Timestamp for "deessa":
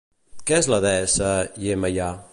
0.87-1.31